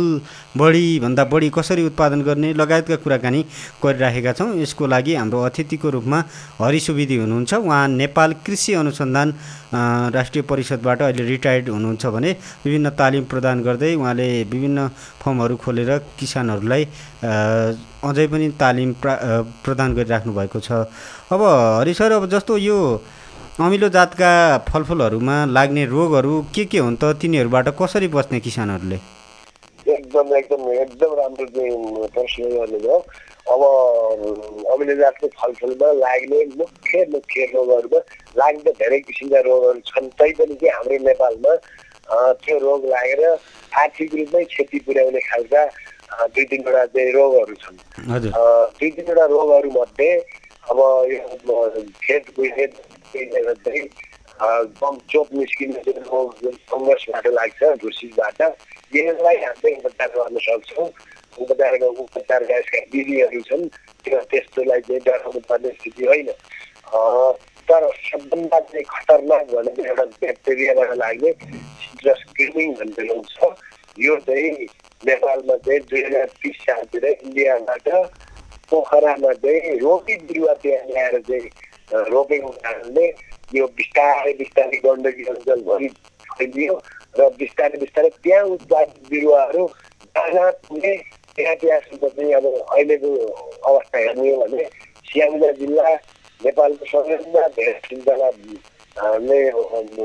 [0.57, 3.41] बढीभन्दा बढी कसरी उत्पादन गर्ने लगायतका कुराकानी
[3.85, 6.19] गरिराखेका छौँ। यसको लागि हाम्रो अतिथिको रूपमा
[6.61, 9.29] हरि सुवेदी हुनुहुन्छ। उहाँ नेपाल कृषि अनुसन्धान
[10.15, 12.31] राष्ट्रिय परिषदबाट अहिले रिटायर्ड हुनुहुन्छ भने
[12.65, 14.89] विभिन्न तालिम प्रदान गर्दै उहाँले विभिन्न
[15.23, 16.85] फर्महरू खोलेर किसानहरूलाई
[18.05, 19.15] अझै पनि तालिम प्रा
[19.65, 20.73] प्रदान गरिराख्नु भएको छ।
[21.31, 21.41] अब
[21.79, 22.79] हरि सर अब जस्तो यो
[23.61, 24.29] अमिलो जातका
[24.68, 28.99] फलफुलहरूमा लाग्ने रोगहरू के के हुन् त तिनीहरूबाट कसरी बच्ने किसानहरूले?
[29.94, 32.96] एकदम एकदम एकदम राम्रो चाहिँ प्रश्न गर्नुभयो।
[33.53, 33.61] अब
[34.73, 38.01] अमिलो जातको फलफुलमा लाग्ने मुख्य मुख्य रोगहरूमा
[38.40, 41.53] लाग्ने धेरै किसिमका रोगहरू छन्। तैपनि चाहिँ हाम्रो नेपालमा
[42.40, 43.23] त्यो रोग लागेर
[43.83, 45.62] आर्थिक रूपमै क्षति पुर्याउने खालका
[46.33, 47.77] दुई तिनवटा चाहिँ रोगहरू छन्।
[48.09, 50.11] दुई तिनवटा रोगहरू मध्ये
[50.70, 50.79] अब
[51.12, 51.68] यो
[52.01, 52.25] खेत
[53.11, 53.88] कुहिनेर चाहिँ
[54.40, 56.35] चोप निस्किने रोग
[56.66, 58.42] फङ्गसबाट लाग्छ ढुसीबाट
[58.92, 60.88] यसलाई हामीले उपचार गर्न सक्छौँ
[61.38, 63.68] उपचारको उपचारका यसका विधिहरू छन्
[64.05, 66.31] त्यो त्यस्तोलाई चाहिँ डराउनु पर्ने स्थिति होइन
[67.68, 71.33] तर सबभन्दा चाहिँ खतरनाक भनेको एउटा ब्याक्टेरियाबाट लाग्ने
[71.81, 73.53] सिट्रस क्रिमिङ भन्ने रोग छ
[73.99, 74.51] यो चाहिँ
[75.03, 77.88] नेपालमा चाहिँ दुई हजार तिस सालतिर इन्डियाबाट
[78.70, 81.51] पोखरामा चाहिँ रोपी बिरुवा त्यहाँ ल्याएर चाहिँ
[81.92, 83.07] रोपेको कारणले
[83.50, 85.88] यो बिस्तारै बिस्तारै गण्डकी अञ्चलभरि
[86.31, 86.74] फैलियो
[87.18, 89.66] र बिस्तारै बिस्तारै त्यहाँ उत्पादित बिरुवाहरू
[90.05, 90.94] जहाँ जहाँ पुगे
[91.38, 93.11] त्यहाँ त्यहाँसम्म चाहिँ अब अहिलेको
[93.70, 94.64] अवस्था हेर्ने हो भने
[95.11, 95.94] स्याङ्जा जिल्ला
[96.40, 97.72] नेपालको सबैभन्दा धेरै
[98.96, 99.07] अ,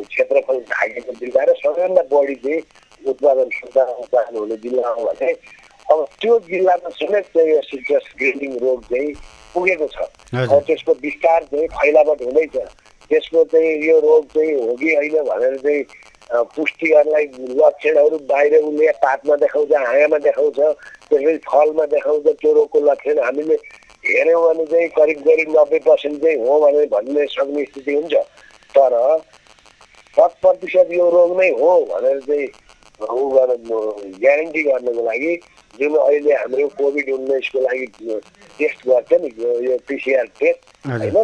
[0.10, 2.62] क्षेत्रफल ढाकेको जिल्ला र सबैभन्दा बढी चाहिँ
[3.02, 5.32] उत्पादन सुन्ता उत्पादन हुने जिल्ला हो भने
[5.94, 9.12] अब त्यो जिल्लामा समेत चाहिँ यो सिट्रस ग्रेडिङ रोग चाहिँ
[9.56, 9.98] पुगेको छ।
[10.68, 12.56] त्यसको विस्तार चाहिँ फैलावट हुँदैछ
[13.12, 15.84] त्यसको चाहिँ यो रोग चाहिँ हो कि होइन भनेर चाहिँ
[16.34, 17.26] अ, पुष्टि गर्नलाई
[17.62, 20.60] लक्षणहरू बाहिर उसले पातमा देखाउँछ हाँगामा देखाउँछ
[21.10, 23.58] त्यसपछि फलमा देखाउँछ त्यो रोगको लक्षण हामीले
[24.06, 28.14] हेऱ्यौँ भने चाहिँ करिब करिब नब्बे पर्सेन्ट चाहिँ हो भनेर भन्ने सक्ने स्थिति हुन्छ।
[28.76, 28.94] तर
[30.18, 32.48] शत प्रतिशत यो रोग नै हो भनेर चाहिँ
[33.02, 33.70] ऊ गर्न
[34.20, 35.34] ग्यारेन्टी गर्नको लागि
[35.80, 37.86] जुन अहिले हाम्रो कोभिड उन्नाइसको लागि
[38.60, 41.24] टेस्ट गर्छ नि यो- पिसिआर टेस्ट। होइन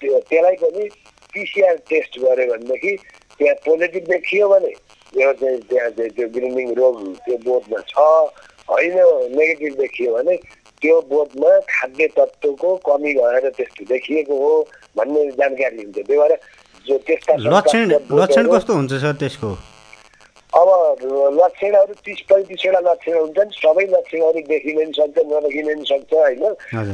[0.00, 0.88] त्यो त्यसलाई पनि
[1.32, 2.96] पिसिआर टेस्ट गऱ्यो भनेदेखि
[3.38, 4.72] त्यहाँ पोजिटिभ देखियो भने
[5.12, 7.98] यो चाहिँ त्यहाँ चाहिँ त्यो ग्रिनिङ रोग त्यो बोधमा छ
[8.68, 8.96] होइन
[9.36, 10.36] नेगेटिभ देखियो भने
[10.82, 14.52] त्यो बोधमा खाद्य तत्त्वको कमी भएर त्यस्तो देखिएको हो
[14.96, 16.36] भन्ने जानकारी हुन्छ त्यही भएर
[16.86, 19.50] जो त्यस्ता लक्षण लक्षण कस्तो हुन्छ सर त्यसको?
[20.50, 20.68] अब
[21.38, 26.44] लक्षणहरू तिस पैँतिसवटा लक्षण हुन्छन् सबै लक्षणहरू देखिन पनि सक्छ नदेखिन पनि सक्छ होइन।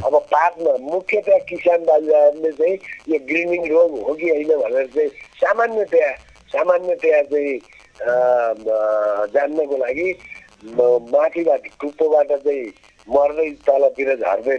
[0.07, 2.75] अब पातमा मुख्यतया किसान दाजुभाइहरूले चाहिँ
[3.09, 5.09] यो ग्रिनिङ रोग हो कि होइन भनेर चाहिँ
[5.41, 6.11] सामान्यतया
[6.53, 7.57] सामान्यतया चाहिँ
[9.33, 10.07] जान्नको लागि
[11.15, 12.65] माथिबाट टुप्पोबाट चाहिँ
[13.07, 14.57] मर्दै तलतिर झर्दै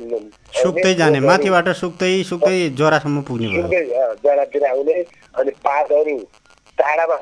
[0.58, 3.82] सुक्दै जाने माथिबाट सुक्दै सुक्दै जरासम्म पुग्ने भयो। सुकै
[4.24, 4.98] जरातिर आउने
[5.38, 6.18] अनि पातहरू
[6.78, 7.16] टाढामा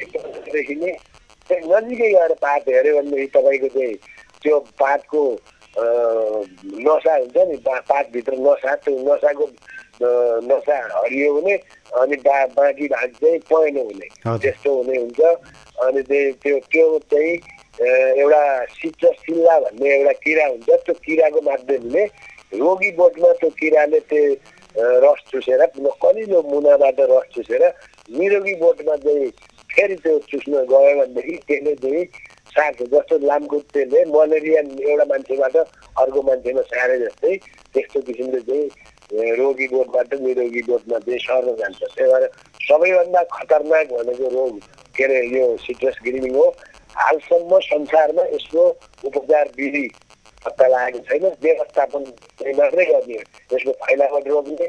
[0.00, 0.92] देखिने।
[1.48, 3.96] चाहिँ नजिकै गएर पात हेऱ्यो भनेदेखि तपाईँको चाहिँ
[4.42, 5.22] त्यो पातको
[6.86, 9.46] नसा हुन्छ नि पातभित्र नसा त्यो नसाको
[10.50, 11.54] नसा हरियो हुने
[12.00, 14.08] अनि बा बाँकी भाग चाहिँ पहेँलो हुने।
[14.42, 15.20] त्यस्तो हुने हुन्छ।
[15.84, 17.34] अनि चाहिँ त्यो त्यो चाहिँ
[18.20, 18.42] एउटा
[18.76, 22.04] सिट्रस सिल्ला भन्ने एउटा किरा हुन्छ। त्यो किराको माध्यमले
[22.60, 24.22] रोगी बोटमा त्यो किराले त्यो
[25.04, 25.64] रस चुसेर
[26.02, 27.62] कलिलो मुनाबाट रस चुसेर
[28.16, 29.30] निरोगी बोटमा चाहिँ
[29.76, 32.04] फेरि त्यो चुस्न गयो भनेदेखि त्यसले चाहिँ
[32.48, 37.36] सार्छ जस्तो लामखुट्टेले मलेरिया एउटा मान्छेबाट अर्को मान्छेमा सारे जस्तै
[37.74, 42.24] त्यस्तो किसिमले चाहिँ रोगी बोटबाट निरोगी बोटमा चाहिँ सर्न जान्छ त्यही भएर
[42.62, 44.58] सबैभन्दा खतरनाक भनेको रोग
[44.96, 46.46] के अरे यो सिट्रस ग्रिमिङ हो
[46.96, 48.64] हालसम्म संसारमा यसको
[49.04, 49.86] उपचार विधि
[50.44, 52.04] पत्ता लागेको छैन व्यवस्थापन
[52.56, 53.18] मात्रै गर्ने
[53.52, 54.68] यसको फैलावट रोक्ने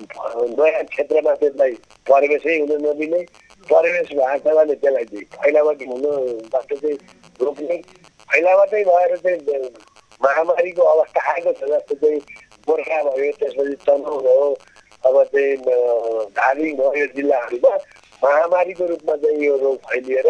[0.00, 1.72] नयाँ क्षेत्रमा त्यसलाई
[2.06, 3.20] परिवेशै हुन नदिने
[3.68, 6.96] परिवेश भएको छ भने त्यसलाई चाहिँ फैलावट हुनबाट चाहिँ
[7.40, 7.76] रोक्ने
[8.30, 9.70] फैलावटै भएर चाहिँ
[10.20, 12.20] महामारीको अवस्था आएको छ जस्तो चाहिँ
[12.68, 14.48] गोर्खा भयो त्यसपछि तनहुँ भयो
[15.08, 15.56] अब चाहिँ
[16.38, 17.74] धादिङ भयो यो जिल्लाहरूमा
[18.24, 20.28] महामारीको रूपमा चाहिँ यो रोग फैलिएर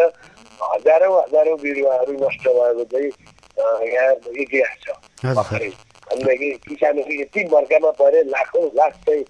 [0.63, 3.11] हजारौँ हजारौँ बिरुवाहरू नष्ट भएको चाहिँ
[3.91, 5.69] यहाँ इतिहास छ। भर्खरै
[6.11, 9.23] भनेदेखि किसानहरू यति बर्खामा परे लाखौँ लाख चाहिँ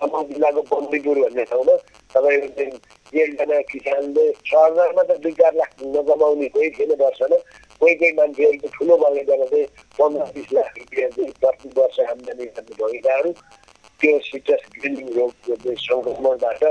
[0.00, 1.76] तमाउ जिल्लाको बन्दीपुर भन्ने ठाउँमा
[2.14, 2.72] तपाईँको चाहिँ
[3.12, 7.36] एकजना किसानले सहरमा त दुई चार लाख नकमाउने कोही थिएन वर्षमा
[7.80, 9.66] कोही कोही मान्छेहरूको ठुलो बगैँचामा चाहिँ
[9.98, 13.32] पन्ध्र बिस लाख रुपियाँ चाहिँ प्रति वर्ष आम्दानी गर्ने बगैँचाहरू
[14.00, 16.64] त्यो सिट्रस ग्रिनिङ रोगको चाहिँ सङ्क्रमणबाट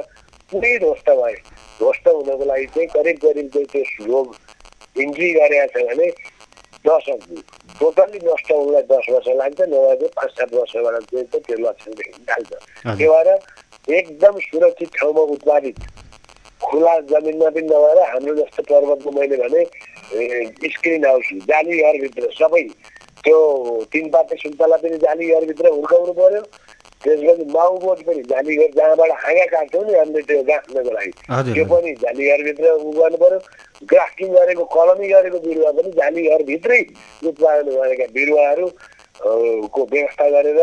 [0.52, 1.36] पुरै ध्वस्त भए
[1.80, 4.36] ध्वस्त हुनको लागि चाहिँ करिब करिब चाहिँ त्यो रोग
[4.96, 6.08] इन्ट्री गरेका छ भने
[6.86, 7.06] दस
[7.80, 12.24] टोटल्ली नष्ट हुनलाई दस वर्ष लाग्छ नभए चाहिँ पाँच सात वर्षबाट चाहिँ त्यो लक्षण देखिन
[12.30, 12.52] थाल्छ
[12.86, 15.80] हजुर। त्यही भएर एकदम सुरक्षित ठाउँमा उत्पादित
[16.72, 19.62] खुला जमिनमा पनि नभएर हाम्रो जस्तो पर्वतको मैले भने
[20.72, 22.64] स्क्रिन हाउस जाली घरभित्र सबै
[23.24, 23.40] त्यो
[23.94, 26.42] तिन पाते सुन्तला पनि जाली घरभित्र हुर्काउनु पर्यो।
[27.04, 31.12] त्यसपछि माउ बोट पनि जाली घर जहाँबाट हाँगा काट्छौँ नि हामीले त्यो गाँच्नको लागि।
[31.54, 33.40] त्यो। पनि जाली घरभित्र उ गर्नु पर्यो।
[33.92, 36.82] ग्राफ्टिङ गरेको कलमी गरेको बिरुवा पनि जाली घरभित्रै
[37.30, 38.68] उत्पादन गरेका बिरुवाहरू
[39.26, 40.60] को व्यवस्था गरेर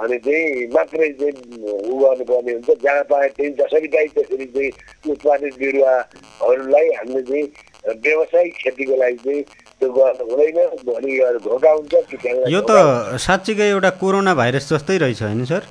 [0.00, 1.32] अनि चाहिँ मात्रै चाहिँ
[1.62, 4.70] उ गर्नुपर्ने हुन्छ जहाँ पाए त्यही जसरी पाए त्यसरी चाहिँ
[5.10, 7.46] उत्पादित बिरुवाहरूलाई हामीले चाहिँ
[8.04, 9.42] व्यवसायिक खेतीको लागि चाहिँ
[9.80, 11.94] त्यो गर्नु हुँदैन भोलि धोका हुन्छ
[12.48, 15.62] यो। त साँच्चीकै एउटा कोरोना भाइरस जस्तै रहेछ होइन सर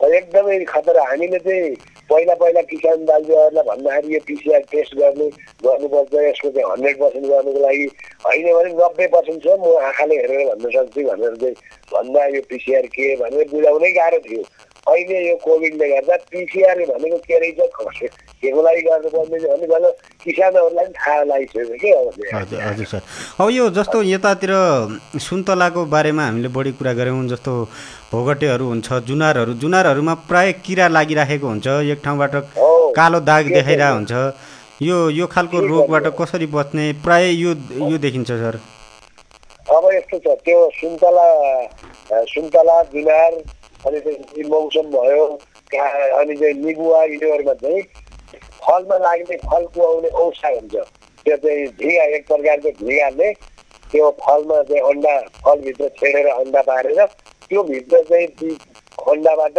[0.00, 1.70] एकदमै खतरा। हामीले चाहिँ
[2.10, 5.26] पहिला पहिला किसान दाजुहरूलाई भन्दाखेरि यो पिसिआर टेस्ट गर्ने
[5.64, 7.86] गर्नुपर्छ यसको चाहिँ हन्ड्रेड पर्सेन्ट गर्नुको लागि।
[8.26, 11.56] होइन भने नब्बे पर्सेन्ट छ म आँखाले हेरेर भन्न सक्छु भनेर चाहिँ
[11.92, 14.42] भन्दा यो पिसिआर के भनेर बुझाउनै गाह्रो थियो।
[14.86, 17.98] अहिले यो कोभिडले गर्दा पिसिआर भनेको के रहेछ खस
[18.42, 19.84] केको लागि गर्नुपर्ने भने भन
[20.24, 22.06] किसानहरूलाई पनि थाहा लागिसक्यो कि अब।
[22.66, 23.00] हजुर सर
[23.42, 24.52] अब यो जस्तो यतातिर
[25.26, 27.52] सुन्तलाको बारेमा हामीले बढी कुरा गऱ्यौँ जस्तो
[28.12, 32.34] भोगटेहरू हुन्छ जुनारहरू जुनारहरूमा प्राय किरा लागिराखेको हुन्छ एक ठाउँबाट।
[32.96, 33.94] कालो दाग देखाइरहेको?
[33.94, 34.12] हुन्छ
[34.82, 36.06] यो यो खालको रोगबाट?
[36.20, 37.50] कसरी बच्ने प्राय यो
[37.90, 38.60] यो देखिन्छ सर
[39.66, 41.26] अब यस्तो छ त्यो सुन्तला
[42.32, 43.32] सुन्तला जुनार
[43.86, 47.82] अनि चाहिँ मौसम भयो अनि चाहिँ निबुवा यिनीहरूमा चाहिँ
[48.66, 50.74] फलमा लाग्ने फल कुहाउने औसा हुन्छ।
[51.26, 53.32] त्यो चाहिँ झिगा एक प्रकारको झिगाले
[53.92, 57.04] त्यो फलमा चाहिँ अन्डा फलभित्र छेडेर अन्डा पारेर
[57.50, 58.50] त्यो भित्र चाहिँ ती
[59.10, 59.58] अन्डाबाट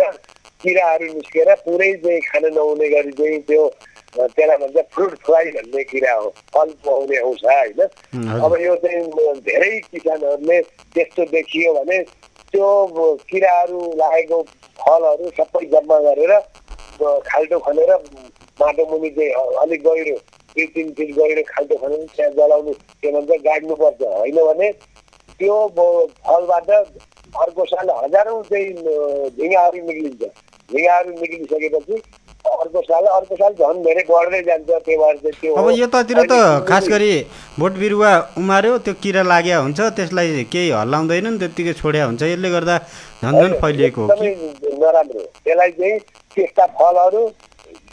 [0.62, 3.68] किराहरू निस्केर पुरै चाहिँ खान नहुने गरी चाहिँ त्यो
[4.18, 7.82] त्यसलाई भन्छ फ्रुट फ्लाइ भन्ने किरा हो। फल खुवाउने औसा होइन।
[8.44, 10.62] अब यो चाहिँ धेरै किसानहरूले
[10.96, 11.98] त्यस्तो देखियो भने
[12.54, 12.68] त्यो
[13.30, 14.42] किराहरू लागेको
[14.80, 16.34] फलहरू सबै जम्मा गरेर
[17.26, 17.92] खाल्टो खनेर
[18.60, 20.16] माटो मुनि चाहिँ अलिक गहिरो
[20.56, 24.72] दुई तिन फिट गहिरो खाल्टो खनेर त्यहाँ जलाउनु के भन्छ गाड्नुपर्छ। होइन भने
[25.40, 25.58] त्यो
[26.28, 26.70] फलबाट
[27.36, 28.74] अर्को साल हजारौँ चाहिँ
[29.30, 32.02] झिँगाहरू निक्लिन्छ झिँगाहरू निक्लिसकेपछि
[32.48, 36.34] अर्को साल अर्को साल झन् धेरै बढ्दै जान्छ त्यही भएर त्यो अब यतातिर त
[36.70, 37.12] खास गरी
[37.60, 42.50] बोट बिरुवा उमार्यो त्यो किरा लाग्या हुन्छ त्यसलाई केही हल्लाउँदैन नि त्यत्तिकै छोड्या हुन्छ। यसले
[42.56, 42.78] गर्दा
[43.24, 46.00] झन् झन् फैलिएको नराम्रो। त्यसलाई चाहिँ
[46.36, 47.22] त्यस्ता फलहरू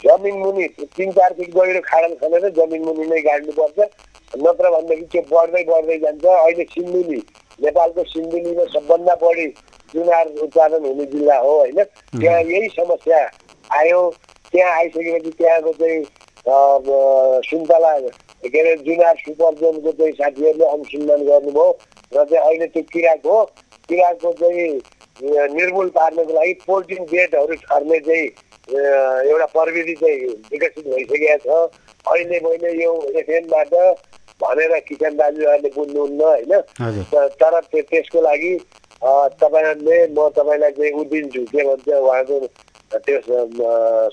[0.03, 3.79] जमिन मुनि तिन चार फिट गहिरो खाडल खनेर जमिन मुनि नै गाड्नुपर्छ।
[4.43, 7.19] नत्र भनेदेखि त्यो बढ्दै बढ्दै जान्छ। अहिले सिन्धुली
[7.63, 9.47] नेपालको सिन्धुलीमा सबभन्दा बढी
[9.93, 11.79] जुनार उत्पादन हुने जिल्ला हो होइन?
[12.19, 13.19] त्यहाँ यही समस्या
[13.79, 14.01] आयो।
[14.55, 16.03] त्यहाँ आइसकेपछि त्यहाँको चाहिँ
[17.49, 21.67] सुन्तला के अरे जुनार सुपरजोनको चाहिँ साथीहरूले अनुसन्धान गर्नुभयो
[22.11, 23.43] र चाहिँ अहिले त्यो किराको
[23.89, 24.69] किराको चाहिँ
[25.55, 28.27] निर्मूल पार्नको लागि पोल्ट्री बेडहरू छर्ने चाहिँ
[29.31, 31.71] एउटा प्रविधि चाहिँ विकसित भइसकेको छ।
[32.05, 33.73] अहिले मैले यो एफएमबाट
[34.41, 36.53] भनेर किसान दाजुहरूले बुझ्नुहुन्न होइन?
[37.11, 38.53] तर त्यो- त्यसको लागि
[39.41, 42.37] तपाईँहरूले म तपाईँलाई चाहिँ उ दिन्छु के भन्छ उहाँको
[43.05, 43.25] त्यस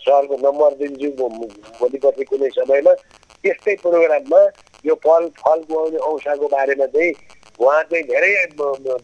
[0.04, 2.92] सहरको नम्बर दिन्छु भोलि पर्सि कुनै समयमा।
[3.42, 4.40] त्यस्तै प्रोग्राममा
[4.86, 7.12] यो फल फलको आउने औषाको बारेमा चाहिँ
[7.60, 8.32] उहाँ चाहिँ धेरै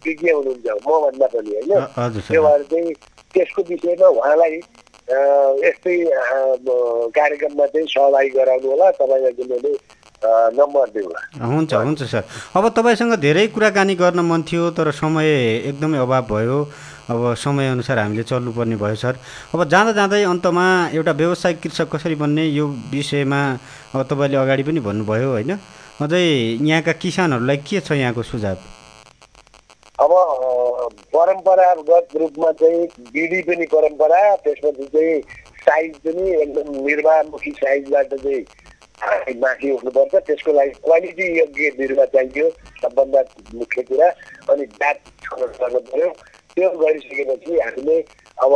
[0.04, 1.72] विज्ञ हुनुहुन्छ। मभन्दा पनि होइन?
[2.28, 2.92] त्यो भएर चाहिँ
[3.34, 4.56] त्यसको विषयमा उहाँलाई
[5.66, 5.94] यस्तै
[7.18, 9.72] कार्यक्रममा चाहिँ सहभागी गराउनु होला। तपाईँलाई मैले
[10.58, 12.22] नम्बर दिउँला हुन्छ हुन्छ सर।
[12.58, 15.28] अब तपाईँसँग धेरै कुराकानी गर्न मन थियो तर समय
[15.70, 16.58] एकदमै अभाव भयो।
[17.10, 19.16] अब समयअनुसार हामीले चल्नुपर्ने भयो सर।
[19.54, 23.40] अब जाँदा जाँदै अन्तमा एउटा व्यावसायिक कृषक कसरी बन्ने यो विषयमा
[23.94, 25.52] अब तपाईँले अगाडि पनि भन्नुभयो होइन?
[26.04, 28.56] अझै यहाँका किसानहरूलाई के छ यहाँको सुझाव?
[29.98, 30.12] अब
[31.14, 35.20] परम्परागत रूपमा चाहिँ बिडी पनि परम्परा त्यसपछि चाहिँ
[35.64, 38.44] साइज पनि एकदम निर्वाहमुखी साइजबाट चाहिँ
[39.40, 42.48] माथि हुनुपर्छ। त्यसको लागि क्वालिटी योग्य बिरुवा चाहियो
[42.82, 43.20] सबभन्दा
[43.54, 44.08] मुख्य कुरा।
[44.52, 44.98] अनि जात
[45.32, 46.10] गर्नु पऱ्यो
[46.58, 47.96] त्यो गरिसकेपछि हामीले
[48.42, 48.52] अब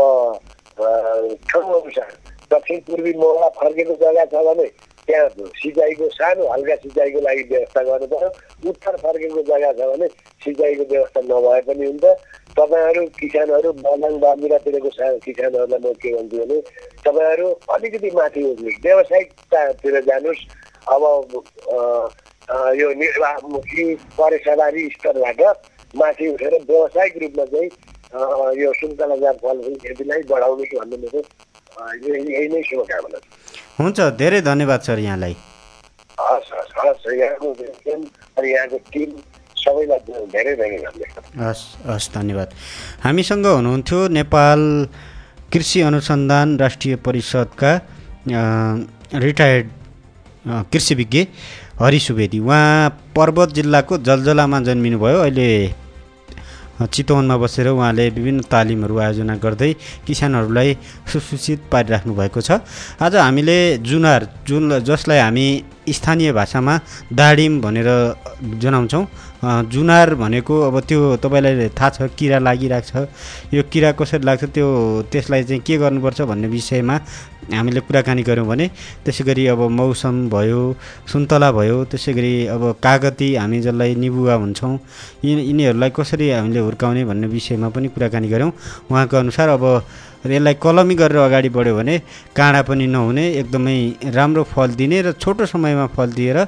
[1.51, 2.11] ठाउँ अनुसार
[2.51, 4.67] दक्षिण पूर्वी मोहला फर्केको जग्गा छ भने
[5.09, 5.29] त्यहाँ
[5.63, 8.31] सिँचाइको सानो हल्का सिँचाइको लागि व्यवस्था गर्नु पर्यो
[8.71, 10.07] उत्तर फर्केको जग्गा छ भने
[10.43, 12.05] सिँचाइको व्यवस्था नभए पनि हुन्छ।
[12.59, 14.91] तपाईँहरू किसानहरू बगान बाजुरातिरको
[15.27, 16.59] किसानहरूलाई म के भन्छु भने
[17.07, 20.43] तपाईँहरू अलिकति माथि उठ्ने व्यावसायिकतातिर जानुहोस्।
[20.91, 21.03] अब
[22.81, 23.85] यो निर्वाहमुखी
[24.19, 25.41] परेसाबारी स्तरबाट
[25.95, 27.69] माथि उठेर व्यावसायिक रूपमा चाहिँ
[28.13, 31.21] यो सुन्तला जात फलफुल खेतीलाई बढाउने कि भन्ने मेरो
[32.29, 33.19] यही नै शुभकामना
[33.79, 35.35] हुन्छ धेरै धन्यवाद सर यहाँलाई।
[36.21, 37.49] हस् हस् हस् यहाँको
[38.39, 39.11] अनि यहाँको टिम
[39.57, 39.99] सबैलाई
[40.35, 42.49] धेरै धेरै धन्यवाद। हस् हस् धन्यवाद।
[43.05, 44.61] हामीसँग हुनुहुन्थ्यो नेपाल
[45.53, 47.73] कृषि अनुसन्धान राष्ट्रिय परिषदका
[49.27, 49.67] रिटायर्ड
[50.73, 51.27] कृषि विज्ञ
[51.81, 55.49] हरि सुवेदी उहाँ पर्वत जिल्लाको जलजलामा जन्मिनुभयो अहिले
[56.87, 59.73] चितवनमा बसेर उहाँले विभिन्न तालिमहरू आयोजना गर्दै
[60.07, 60.71] किसानहरूलाई
[61.13, 62.51] सुसूचित पारिराख्नु भएको छ।
[62.99, 65.47] आज हामीले जुनार जुन जसलाई हामी
[65.83, 66.75] स्थानीय भाषामा
[67.13, 67.89] दाडिम भनेर
[68.63, 69.05] जनाउँछौँ
[69.67, 73.11] जुनार भनेको अब त्यो तपाईँलाई थाहा छ किरा लागिरहेको छ।
[73.55, 74.67] यो किरा कसरी लाग्छ त्यो
[75.11, 76.97] त्यसलाई चाहिँ के गर्नुपर्छ भन्ने विषयमा
[77.43, 78.67] हामीले कुराकानी गऱ्यौँ भने
[79.03, 80.61] त्यसै गरी अब मौसम भयो
[81.11, 84.75] सुन्तला भयो त्यसै गरी अब कागती हामी जसलाई निबुवा भन्छौँ
[85.25, 88.53] यिनी यिनीहरूलाई कसरी हामीले हुर्काउने भन्ने विषयमा पनि कुराकानी गऱ्यौँ।
[88.91, 89.65] उहाँको अनुसार अब
[90.23, 91.99] यसलाई कलमी गरेर अगाडि बढ्यो भने
[92.31, 93.77] काँडा पनि नहुने एकदमै
[94.15, 96.39] राम्रो फल दिने र छोटो समयमा फल दिएर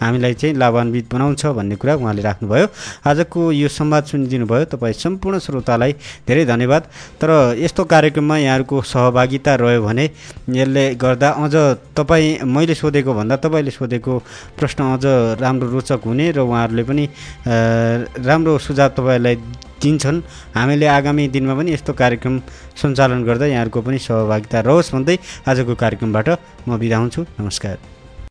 [0.00, 2.66] हामीलाई चाहिँ लाभान्वित बनाउँछ भन्ने कुरा उहाँले राख्नुभयो।
[3.04, 5.92] आजको यो संवाद सुनिदिनु भयो तपाईँ सम्पूर्ण श्रोतालाई
[6.26, 6.82] धेरै धन्यवाद।
[7.20, 10.04] तर यस्तो कार्यक्रममा यहाँहरूको सहभागिता रह्यो भने
[10.54, 11.54] यसले गर्दा अझ
[11.98, 14.12] तपाईँ मैले सोधेको भन्दा तपाईँले सोधेको
[14.58, 15.04] प्रश्न अझ
[15.42, 17.04] राम्रो रोचक हुने र उहाँहरूले पनि
[18.22, 19.36] राम्रो सुझाव तपाईँलाई
[19.82, 20.22] दिन्छन्।
[20.54, 22.34] हामीले आगामी दिनमा पनि यस्तो कार्यक्रम
[22.82, 26.28] सञ्चालन गर्दा यहाँहरूको पनि सहभागिता रहोस् भन्दै आजको कार्यक्रमबाट
[26.66, 27.97] म बिदा हुन्छु। नमस्कार।